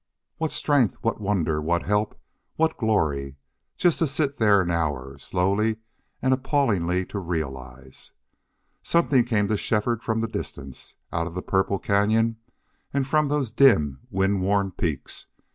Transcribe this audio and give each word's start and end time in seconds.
What 0.37 0.49
strength, 0.51 0.95
what 1.03 1.21
wonder, 1.21 1.61
what 1.61 1.83
help, 1.83 2.19
what 2.55 2.75
glory, 2.75 3.35
just 3.77 3.99
to 3.99 4.07
sit 4.07 4.39
there 4.39 4.61
an 4.61 4.71
hour, 4.71 5.15
slowly 5.19 5.77
and 6.23 6.33
appallingly 6.33 7.05
to 7.05 7.19
realize! 7.19 8.11
Something 8.81 9.23
came 9.25 9.47
to 9.49 9.57
Shefford 9.57 10.01
from 10.01 10.21
the 10.21 10.27
distance, 10.27 10.95
out 11.13 11.27
of 11.27 11.35
the 11.35 11.43
purple 11.43 11.79
cañon 11.79 12.37
and 12.91 13.05
from 13.05 13.27
those 13.27 13.51
dim, 13.51 13.99
wind 14.09 14.41
worn 14.41 14.71
peaks. 14.71 15.27